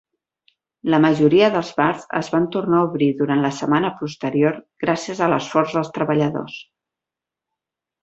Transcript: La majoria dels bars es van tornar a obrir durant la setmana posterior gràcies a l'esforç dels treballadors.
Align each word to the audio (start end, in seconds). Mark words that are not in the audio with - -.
La 0.93 0.99
majoria 1.03 1.49
dels 1.55 1.69
bars 1.81 2.07
es 2.21 2.31
van 2.37 2.47
tornar 2.57 2.79
a 2.81 2.87
obrir 2.89 3.11
durant 3.21 3.45
la 3.45 3.53
setmana 3.59 3.93
posterior 4.01 4.59
gràcies 4.87 5.25
a 5.27 5.31
l'esforç 5.37 5.77
dels 5.81 5.97
treballadors. 6.01 6.61